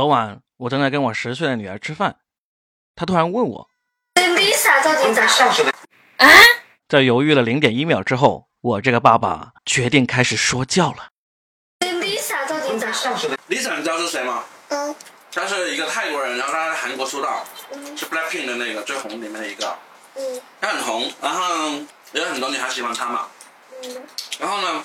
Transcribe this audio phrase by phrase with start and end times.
[0.00, 2.16] 昨晚我正在跟我十岁的女儿吃饭，
[2.96, 3.68] 她突然问我
[4.14, 5.74] ，Lisa 到底咋了？
[6.16, 6.26] 啊？
[6.88, 11.10] 在犹豫了零点一秒之后，我这个爸爸决定开始说教了。
[11.80, 12.94] Lisa 到底咋了
[13.50, 14.42] ？Lisa，你知道是谁吗？
[14.70, 14.94] 嗯
[15.30, 17.44] 他是一个泰国人，然后他在韩国出道，
[17.74, 19.76] 嗯是 Blackpink 的那个最红里面的一个，
[20.14, 21.44] 嗯他很红，然后
[22.12, 23.26] 有很多女孩喜欢他嘛。
[23.84, 24.02] 嗯
[24.38, 24.82] 然后呢，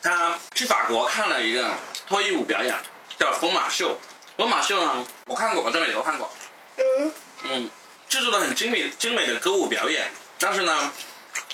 [0.00, 1.70] 他去法国看了一个
[2.06, 2.74] 脱衣舞表演，
[3.18, 3.94] 叫疯马秀。
[4.36, 6.28] 疯马秀呢，我看过，我在美国看过，
[6.76, 7.12] 嗯
[7.44, 7.70] 嗯，
[8.08, 10.92] 制作的很精美精美的歌舞表演，但是呢，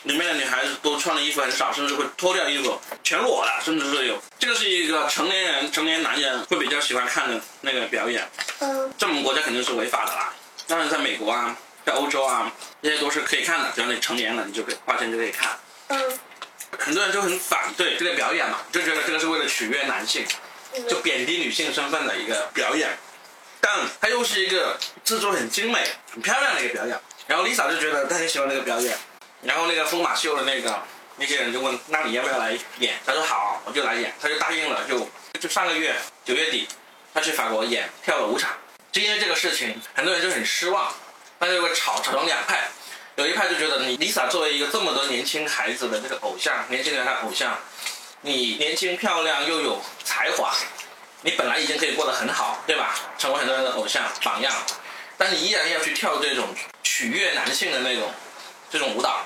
[0.05, 4.19] 里面的女孩子都穿的衣服很少，甚至会脱掉衣服全裸了，甚至是有。
[4.39, 8.27] 这个是一个成年人、成年男人会比较喜欢看的那个表演，
[8.61, 10.33] 嗯在我们国家肯定是违法的啦。
[10.67, 12.51] 但是在美国啊，在欧洲啊，
[12.83, 15.51] 这些都是可以看的，只要你成年了，你就可以花钱就可以看。
[15.89, 16.19] 嗯
[16.79, 20.25] 很多人就很反对这个表演嘛，就觉得这个是为了取悦男性，
[20.89, 22.91] 就贬低女性身份的一个表演。
[23.61, 26.99] 但它又是一个制作很精美、很漂亮的一个表演。
[27.27, 28.97] 然后 Lisa 就觉得她很喜欢那个表演，
[29.43, 30.83] 然后那个疯马秀的那个
[31.17, 32.99] 那些人就问，那你要不要来演？
[33.05, 35.07] 他说好，我就来演，他就答应了，就
[35.39, 35.95] 就上个月
[36.25, 36.67] 九月底，
[37.13, 38.51] 他去法国演跳了五场。
[38.91, 40.93] 就因为这个事情，很多人就很失望，
[41.39, 42.69] 大家就会吵吵成两派。
[43.17, 47.59] 有一派就觉得你 Lisa 作为一个这么多年轻孩子的这个偶像，年轻人的偶像，
[48.23, 50.53] 你年轻漂亮又有才华，
[51.23, 52.97] 你本来已经可以过得很好，对吧？
[53.17, 54.53] 成为很多人的偶像榜样，
[55.17, 56.49] 但你依然要去跳这种
[56.83, 58.13] 取悦男性的那种
[58.69, 59.25] 这种舞蹈，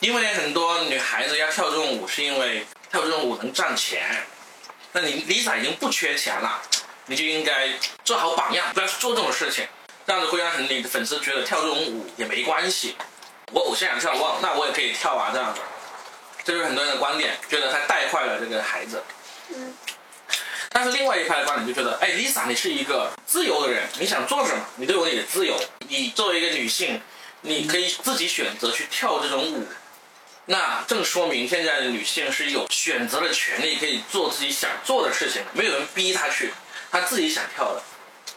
[0.00, 4.26] 因为很多女孩子要跳这种舞，是因为跳这种舞能赚钱。
[4.90, 6.60] 那你 Lisa 已经不缺钱了，
[7.06, 7.68] 你就应该
[8.04, 9.64] 做好榜样，不要去做这种事情。
[10.04, 12.96] 这样子会让你的粉丝觉得跳这种舞也没关系，
[13.52, 15.60] 我偶像想跳，我那我也可以跳啊，这样子，
[16.42, 19.00] 这就是很多人的观点，觉得他带坏了这个孩子。
[19.56, 19.74] 嗯
[20.74, 25.54] 但是另外一派的观点就觉得，哎，Lisa，你是一个自由的人，你想做什么，你都有你的自由。
[25.86, 26.98] 你作为一个女性，
[27.42, 29.66] 你可以自己选择去跳这种舞，
[30.46, 36.54] 那正说明现在的女性是有选择的权利，可以做自己想做的事情，没有人逼她去，
[36.90, 37.82] 她自己想跳的。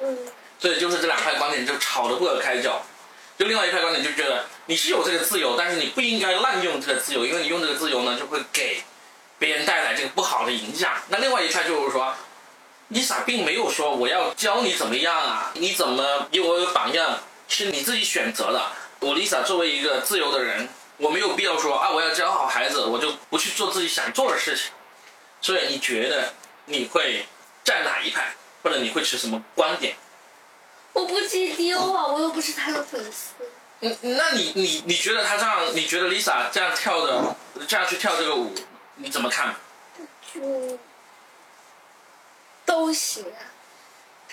[0.01, 0.17] 嗯
[0.59, 2.81] 所以就是这两派观点就吵得不可开交。
[3.37, 8.83] 就另外一派观点就觉得你是有这个自由，但是你不应该滥用这个自由，因为你用这个自由呢，就会给
[9.37, 10.93] 别人带来这个不好的影响。
[11.09, 12.13] 那另外一派就是说
[12.91, 18.61] ，Lisa 并没有说我要教你怎么样啊，你怎么以我为榜样，是你自己选择的。
[18.99, 24.71] 我 Lisa 作为一个自由的人，我没有必要说啊，我要教好孩子，我就不去做自己想做的事情。
[25.41, 26.33] 所以你觉得
[26.65, 27.25] 你会
[27.63, 29.95] 站哪一派，或者你会持什么观点？
[30.93, 33.33] 我不接丢啊，我又不是他的粉丝。
[33.81, 37.35] 嗯，那你你你觉得他这样，你觉得 Lisa 这样跳的，
[37.67, 38.55] 这样去跳这个舞，
[38.95, 39.55] 你怎么看？
[40.33, 40.77] 就
[42.65, 43.39] 都行啊，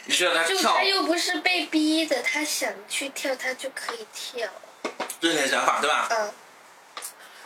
[0.04, 4.48] 你觉得他就跳他又不是被逼的，他想去跳他就可以跳。
[5.20, 6.08] 这是你的想法对吧？
[6.10, 6.32] 嗯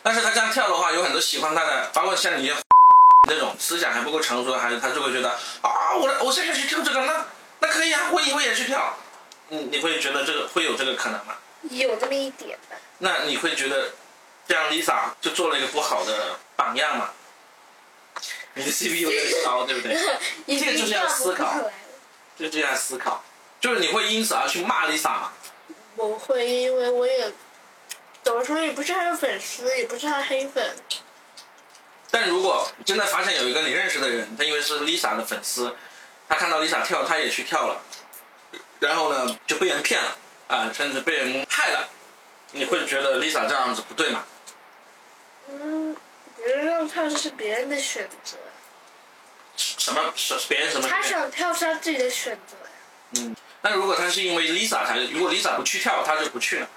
[0.02, 2.52] 但是他这样跳的话，有很多喜欢他的，包括像你
[3.28, 5.30] 这种思想还不够成熟的孩子，他就会觉得
[5.62, 7.26] 啊，我的偶像要去跳这个，那
[7.58, 8.96] 那可以啊，我以后也去跳。
[9.48, 11.36] 你，你会觉得这个会有这个可能吗？
[11.70, 12.76] 有这么一点吧。
[12.98, 13.90] 那你会觉得
[14.48, 17.10] 这样 Lisa 就做了一个不好的榜样嘛？
[18.54, 19.94] 你的 CP 有点高，对不对？
[20.46, 21.54] 这这个就是要思考
[22.38, 23.22] 就这样思考，
[23.60, 25.32] 就是你会因此而去骂 Lisa 吗？
[25.96, 27.32] 我会，因为我也
[28.22, 30.76] 怎么说，也不是他的粉丝，也不是他的黑粉。
[32.10, 35.74] 但如果真的发现有一个你认识的人，他因为是 Lisa 的粉丝，
[36.28, 37.80] 他看到 Lisa 跳，他也去跳了，
[38.78, 40.16] 然后呢就被人骗了
[40.48, 41.88] 啊、甚至被人害了，
[42.52, 44.24] 你会觉得 Lisa 这样子不对吗？
[45.48, 45.96] 嗯，
[46.36, 48.36] 别人让跳这是别人的选择，
[49.56, 50.88] 什么是别人什么？
[50.88, 52.70] 他想跳是他自己的选择呀。
[53.18, 56.68] 嗯，那如果他是因为 Lisa 才，如果 Lisa 不去跳，他就不去了。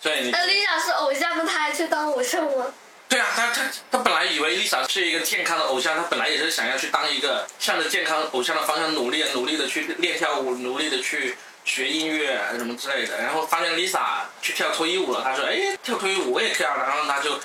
[0.00, 2.66] 所以你那 Lisa 是偶像，那他还去当偶像吗？
[3.08, 11.34] 对啊，他他他本来以为 Lisa 是一个健康的偶像，他本来也是想要去当一个向着健康偶像的方向努力，努力的去练跳舞，努力的去
[11.64, 13.16] 学音乐啊什么之类的。
[13.16, 17.40] 然后发现 Lisa 去跳脱衣舞了，他说：“哎，跳脱衣舞我也跳。”然后他就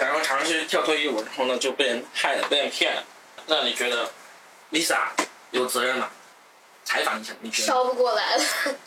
[0.00, 3.04] 想要尝试跳脱衣舞，然后呢就被人害了，被人骗了。
[3.44, 4.10] 那你觉得
[4.72, 4.96] Lisa
[5.50, 6.08] 有责任吗？
[6.84, 7.68] 采访一下，你觉得？
[7.68, 8.44] 烧不过来了。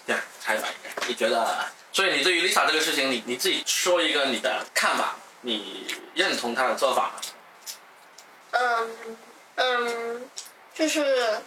[0.07, 1.65] 对，采访一下，你觉得？
[1.91, 7.21] 所以你对于 Lisa 这个事情，你你自己说一个你的看法，你认同她的做法吗？
[8.49, 9.17] 嗯
[9.57, 10.29] 嗯，
[10.73, 11.39] 就是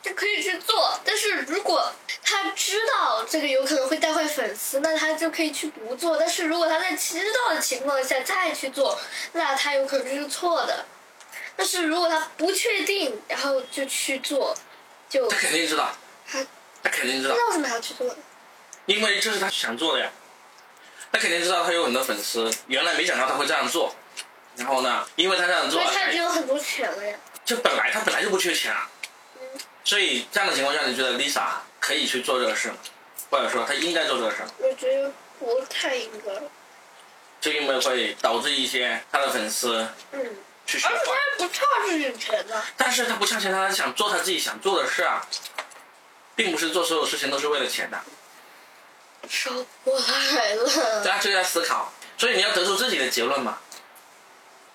[0.00, 1.92] 就可以去做，但是如果
[2.32, 6.16] 他知道这个有可能会带坏粉丝，那他就可以去不做。
[6.16, 8.98] 但是如果他在知道的情况下再去做，
[9.32, 10.86] 那他有可能就是错的。
[11.54, 14.56] 但是如果他不确定，然后就去做，
[15.10, 15.94] 就他肯定知道，
[16.26, 16.44] 他
[16.82, 18.16] 他肯定知道那，为什么还要去做呢？
[18.86, 20.10] 因为这是他想做的呀。
[21.12, 23.94] 他肯定知道他有很多粉丝，原来没想到他会这样做。
[24.56, 27.14] 然后呢，因为他这样做他已经有很多钱了呀。
[27.44, 28.88] 就本来他本来就不缺钱啊。
[29.84, 31.42] 所以这样的情况下，你觉得 Lisa
[31.80, 32.76] 可以去做这个事吗？
[33.30, 34.48] 或者说她应该做这个事吗？
[34.58, 36.32] 我觉得不太应该。
[37.40, 41.16] 就因为会导致一些他的粉丝嗯，去循而且他环。
[41.16, 42.62] 还不差这点钱呢。
[42.76, 45.26] 但是他不差钱，他想做他自己想做的事啊，
[46.36, 48.00] 并不是做所有事情都是为了钱的。
[49.28, 49.50] 少
[49.82, 51.02] 过来了。
[51.04, 53.58] 大家就在思考，所以你要得出自己的结论嘛，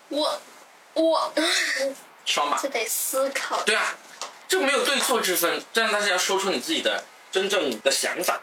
[0.10, 0.42] 我
[0.94, 1.33] 我
[2.25, 2.68] 说嘛这。
[2.68, 3.62] 得思考。
[3.63, 3.95] 对啊，
[4.48, 8.42] 就没有对错之分，这样大家要说出你自己的真正的想法。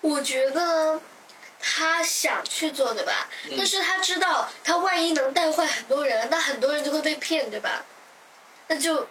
[0.00, 1.00] 我觉得
[1.60, 3.28] 他想去做，对吧？
[3.50, 7.84] 嗯但是他知道，他万一能带坏很多人，那很多人就会被骗，对吧？
[8.68, 9.08] 那就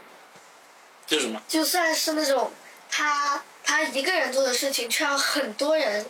[1.06, 1.42] 就什么？
[1.48, 2.51] 就算是那种
[2.89, 6.06] 他他一个人做的事情，却让很多人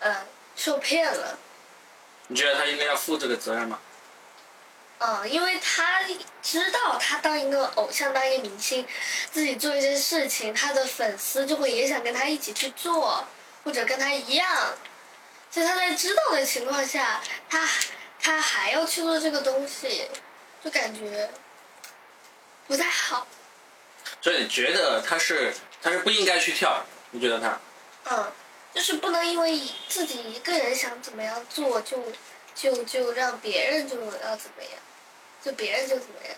[0.00, 0.26] 呃
[0.56, 1.38] 受骗了。
[2.26, 3.78] 你觉得他应该要负这个责任吗？
[4.98, 6.00] 嗯，因为他
[6.42, 8.86] 知道他当一个偶像，当一个明星，
[9.30, 13.24] 自己做一些事情，他的粉丝就会也想跟他一起去做，
[13.62, 14.74] 或者跟他一样。
[15.50, 17.68] 所以他在知道的情况下，他
[18.20, 20.08] 他还要去做这个东西，
[20.64, 21.30] 就感觉
[22.66, 23.26] 不太好。
[24.20, 26.84] 所以你觉得他是他是不应该去跳？
[27.12, 27.60] 你觉得他？
[28.10, 28.32] 嗯，
[28.74, 32.02] 就是不能因为自己一个人想怎么样做，就
[32.54, 34.72] 就就让别人就要怎么样，
[35.48, 36.36] 就别人就怎么样。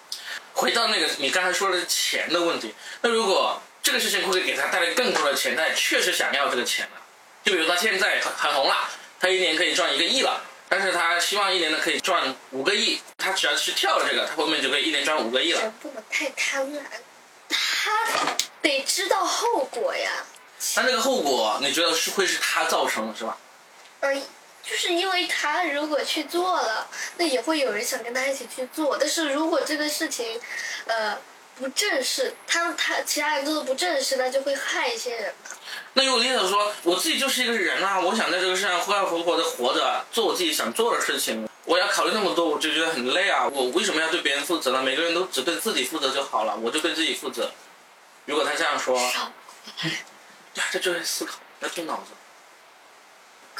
[0.52, 7.02] 回到那个你刚才说的钱的问题，那如果这个事情会给他带来更多的钱，他也确实想要这个钱了。
[7.42, 15.72] 就比如他现在很很红了，他一年可以赚一个亿了，但是他希望一年呢可以赚五个亿，他只要去跳了这个，他后面就可以一年赚五个亿了。
[15.82, 16.82] 不能太贪婪，
[17.48, 20.24] 他得知道后果呀。
[20.76, 23.36] 那这个后果，你觉得是会是他造成的，是吧？
[24.00, 24.22] 嗯，
[24.70, 26.86] 就是因为他如果去做了，
[27.16, 28.96] 那也会有人想跟他一起去做。
[28.96, 30.40] 但是如果这个事情，
[30.86, 31.18] 呃，
[31.58, 35.34] 不正式，他他其他人做的不正式，那就会害一些人。
[35.94, 43.48] 那如果 Lisa 说，我自己就是一个人啊，我想在这个世上快快活活的活着，做我自己想做的事情，我要考虑那么多，我就觉得很累啊。
[43.48, 44.80] 我为什么要对别人负责呢？
[44.80, 47.50] 每个人都只对自己负责就好了，我就对自己负责。
[48.24, 49.32] 如果他这样说，少。
[50.54, 52.12] 呀，这就是思考，要动脑子。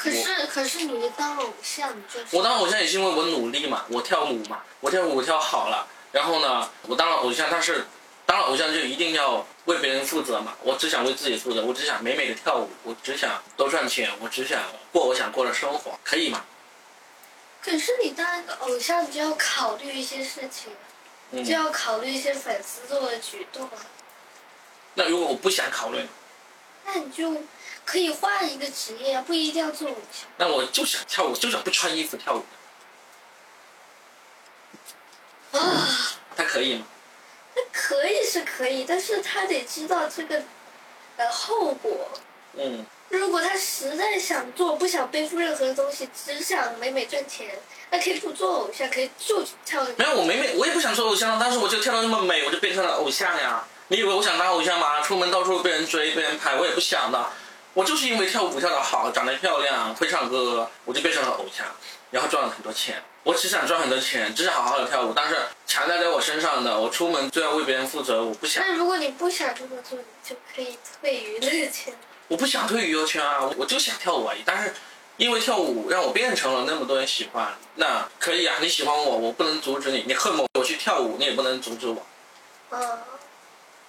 [0.01, 7.85] 可是可是你当偶像，你就是我当偶像也是因为我努力嘛，我跳舞嘛，我跳舞跳好了，然后呢，我当了偶像，但是
[8.25, 14.59] 当了偶像就一定要为别人负责嘛，我只想为自己负责，我只想美美的跳舞，我只想多赚钱，我只想
[14.91, 16.43] 过我想过的生活，可以吗？
[17.61, 20.73] 可是你当一个偶像，你就要考虑一些事情，
[21.29, 23.85] 嗯就，要考虑一些粉丝做的举动啊。
[24.95, 26.07] 那如果我不想考虑，
[26.85, 27.37] 那你就
[27.91, 30.25] 可以换一个职业，不一定要做偶像。
[30.37, 32.45] 那我就想跳舞，就想不穿衣服跳舞，
[35.51, 35.59] 啊，
[36.37, 36.85] 他可以吗？
[37.53, 40.41] 他可以是可以，但是他得知道这个
[41.17, 42.07] 呃后果。
[42.53, 47.59] 嗯，如果他实在想做，不想背负任何东西，只想美美赚钱，
[47.89, 53.65] 那可以不做偶像，可以就跳没有，我美美，我也不想做偶像，但是我就跳得那么美，我就变成了偶像呀。
[53.89, 55.01] 你以为我想当偶像吗？
[55.01, 57.29] 出门到处被人追、被人拍，我也不想的。
[57.73, 61.65] 我就是因为跳舞跳得好，长得漂亮，会唱歌，我就变成了偶像，
[62.09, 63.01] 然后赚了很多钱。
[63.23, 71.93] 我只想赚很多钱，只想好好的跳舞，但是强加在我身上的，我出门就要为别人负责，我不想，那如果你不想这么做，你就可以退娱乐圈。
[72.27, 74.41] 我不想退娱乐圈啊，我就想跳舞而已。
[74.45, 74.73] 但是
[75.17, 82.05] 因为跳舞让我变成了那么多人喜欢，那可以啊，你喜欢我，我不能阻止你，你恨我，我去跳舞，你也不能阻止我。
[82.75, 82.79] 啊，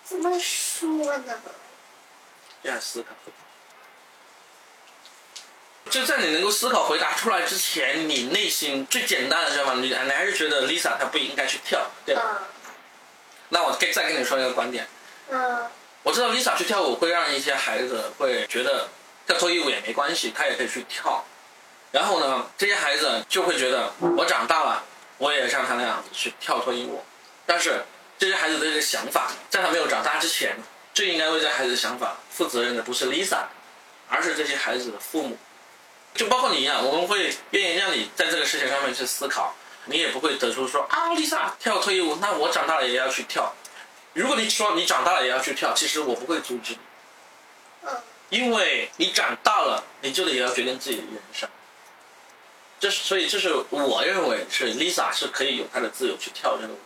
[0.04, 1.35] 怎么说呢？
[2.62, 3.09] 这样思考。
[5.91, 12.23] 就在你能够思考回答出来之前，你内心最简单的想法，你你还是觉得 Lisa 她不应该去跳，对吧？
[12.23, 12.43] 啊
[13.51, 14.89] 那我再再跟你说一个观点，
[15.29, 15.59] 嗯
[16.03, 18.89] 我知道 Lisa 去跳舞会让一些孩子会觉得
[19.27, 21.23] 跳脱衣舞也没关系，他也可以去跳。
[21.91, 24.83] 然后呢，这些孩子就会觉得我长大了，
[25.19, 27.05] 我也像他那样子去跳脱衣舞。
[27.45, 27.85] 但是
[28.19, 30.57] 这些孩子的这个想法，在他没有长大之前，
[30.95, 33.45] 最应该为这孩子的想法负责任的不是 Lisa，
[34.09, 35.37] 而是这些孩子的父母。
[36.14, 39.54] 就包括你一样，我们会愿意让你在这个事情上面去思考，
[39.87, 43.54] 你也不会得出说啊，Lisa 跳脱衣舞，那我长大了也要去跳。
[44.12, 46.78] 如果你说你长大了也要去跳，其实我不会阻止你，
[47.85, 47.90] 嗯
[48.28, 51.49] 因为你长大了，你就得也要决定自己的人生。
[52.81, 56.83] 这是所以这是我认为是 Lisa 是可以有她的自由去跳这个舞的。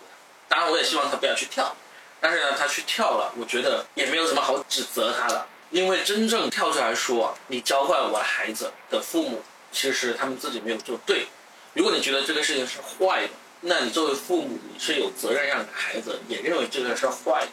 [0.48, 1.74] 当然，我也希望她不要去跳，
[2.20, 11.26] 但是呢，她去跳了，我觉得也没有什么好指责她的，因为真正跳出来说你教坏我的孩子的父母，其实他们自己没有做对。
[11.74, 13.28] 如果你觉得这个事情是坏的，
[13.60, 17.48] 那你作为父母，你是有责任让你的孩子也认为这个是坏的。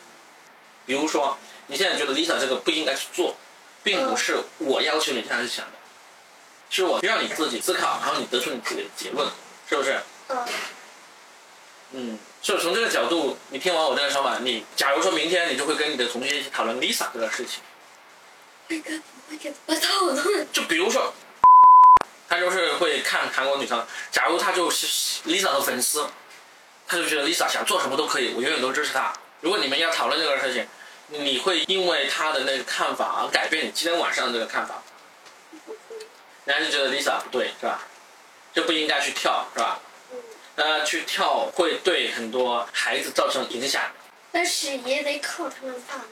[0.86, 1.38] 比如说，
[1.68, 3.36] 你现在觉得 Lisa 这个不应该去做，
[3.84, 5.74] 并不是我要求你这样去想的，
[6.70, 9.27] 是我让你自己思考，然后你得出你自己的结论，
[9.70, 10.00] 是不是？
[10.30, 10.46] 嗯
[11.92, 17.62] 嗯，所以从这个角度，你听完我这个说法，你假如说明天你就会跟你的同学一起讨论 Lisa 这个事情，
[20.51, 21.13] 就比如说，
[22.29, 26.08] 他就是会看韩国女生，假如他就是 Lisa 的粉丝，
[26.88, 29.13] 他就觉得 Lisa 想做什么都可以，我永远都支持她。
[29.41, 30.67] 如果你们要讨论这个事情，
[31.08, 34.82] 你会因为他的那个看法而改变你今天晚上的这个看法，
[36.46, 37.86] 你还是觉得 Lisa 不对是吧？
[38.53, 39.79] 就不应该去跳是吧？
[40.55, 43.82] 呃，去跳会对很多孩子造成影响。
[44.32, 46.03] 但是也得靠他们爸妈。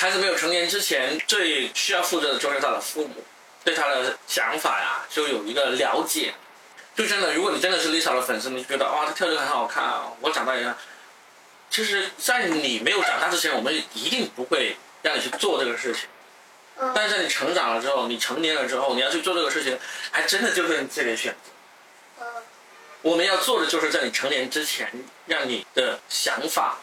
[0.00, 3.22] 孩子没有成年之前，最需要负责的就是他的父母，
[3.62, 6.32] 对他的想法呀，就有一个了解。
[6.96, 10.74] 就真的，如果你真的是 Lisa 的粉丝，你觉得哇，他跳这个很好看啊，我长大也看。
[11.68, 16.04] 其实，在你没有长大之前，我们一定不会让你去做这个事情。
[16.78, 19.78] 嗯但是在你成长了之后，你成年了之后，你要去做这个事情，
[20.10, 22.24] 还真的就是你自己的选择。
[22.24, 22.26] 嗯
[23.02, 24.90] 我们要做的就是在你成年之前，
[25.26, 26.78] 让你的想法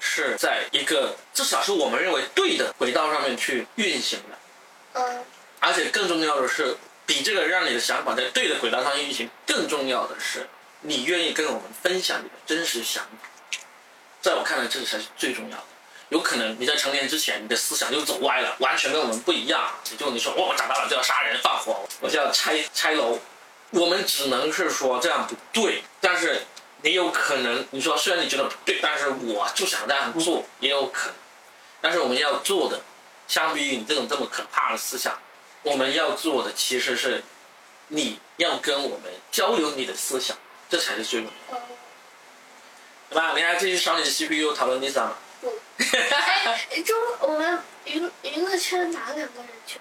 [0.00, 5.00] 是在一个至少是我们认为对的轨道上面去运行的。
[5.00, 5.24] 嗯
[5.60, 10.48] 而且更重要的是，比这个让你的想法在对的轨道上运行更重要的是，
[10.80, 13.28] 你愿意跟我们分享你的真实想法。
[14.22, 15.64] 在我看来，这才是最重要的。
[16.08, 19.70] 有可能你在成年之前，你的思想就走歪了，完全跟我们不一样。
[19.90, 23.18] 也就你说，哦我长大了就要杀人放火，我就要拆拆楼。
[23.70, 26.42] 我们只能是说这样不对，但是
[26.82, 31.14] 也有可能你说虽然你觉得不对，但是我就想这样做，也有可能。
[31.80, 32.80] 但是我们要做的，
[33.28, 35.18] 相比于你这种这么可怕的思想，
[35.62, 37.22] 我们要做的其实是，
[37.88, 40.36] 你要跟我们交流你的思想，
[40.68, 41.62] 这才是最重要的，
[43.10, 43.32] 对吧？
[43.34, 45.16] 你还继续烧你的 CPU 讨论 Lisa 吗？
[45.40, 45.52] 不。
[45.78, 49.80] 哎，中我们娱娱乐圈哪两个人去？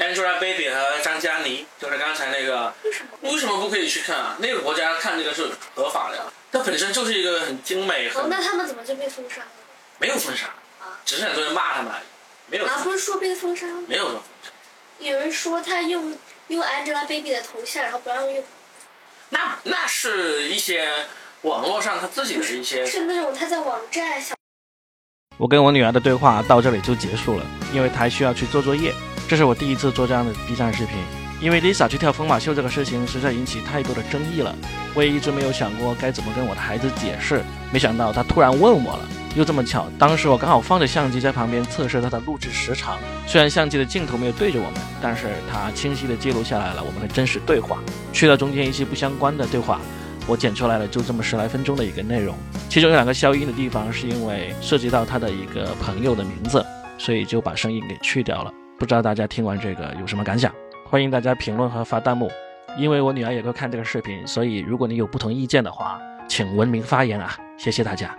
[0.00, 3.30] Angelababy 和张嘉倪，就是刚才那个，为什么？
[3.30, 4.34] 为什么不可以去看啊？
[4.38, 9.46] 那个国家看这个是合法的呀，它本身就是一个很精美、哦，那他们怎么就被封杀了？
[9.98, 10.46] 没有封杀，
[10.80, 12.02] 啊只是很多人骂他们而已，
[12.46, 13.82] 没有啊，不是说被封杀了吗？
[13.86, 14.50] 没有说封杀。
[15.00, 16.16] 有人说他用
[16.48, 18.42] 用 Angelababy 的头像，然后不让用，
[19.28, 21.06] 那那是一些
[21.42, 24.34] 网络上他自己的一些是那种他在网站小
[25.36, 28.94] 我跟我女儿的对话到这里就结束了，因为她还需要去做作业。
[29.30, 30.96] 这是我第一次做这样的 B 站视频，
[31.40, 34.52] 因为 Lisa 去跳疯马秀这个事情实在引起太多的争议了，
[34.92, 37.40] 我也一直没有想过该怎么跟我的孩子解释。
[37.72, 42.98] 没想到他突然问我了，又这么巧，当时我刚好放着相机在旁边测试它的录制时长。
[43.24, 47.78] 虽然相机的镜头没有对着我们，但是它清晰地记录下来了我们的真实对话，
[48.12, 49.80] 去了中间一些不相关的对话。
[50.26, 52.34] 我剪出来了，就这么十来分钟的一个内容，
[52.68, 56.66] 其中有两个消音的地方是因为涉及到他的一个朋友的名字，
[56.98, 58.52] 所以就把声音给去掉了。
[58.80, 60.50] 不知道大家听完这个有什么感想？
[60.86, 62.30] 欢迎大家评论和发弹幕。
[62.78, 67.36] 因为我女儿也会看这个视频，所以如果你有不同意见的话，请文明发言啊！
[67.58, 68.16] 谢谢大家。